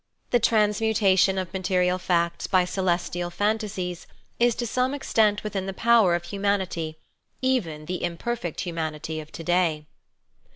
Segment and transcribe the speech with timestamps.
[0.31, 4.07] The transmutation of material facts by celestial phantasies
[4.39, 6.97] is to some extent within the power of humanity,
[7.43, 9.85] even the imperfect humanity of to day.